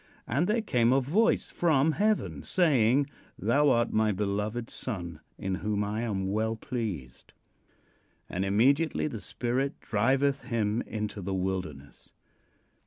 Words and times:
"And 0.25 0.47
there 0.47 0.63
came 0.63 0.91
a 0.91 0.99
voice 0.99 1.51
from 1.51 1.91
heaven, 1.91 2.41
saying: 2.41 3.05
'Thou 3.37 3.69
art 3.69 3.93
my 3.93 4.11
beloved 4.11 4.71
Son, 4.71 5.19
in 5.37 5.53
whom 5.61 5.83
I 5.83 6.01
am 6.01 6.31
well 6.31 6.55
pleased.' 6.55 7.33
"And 8.27 8.43
immediately 8.43 9.05
the 9.05 9.21
Spirit 9.21 9.79
driveth 9.79 10.45
him 10.45 10.81
into 10.87 11.21
the 11.21 11.35
wilderness." 11.35 12.13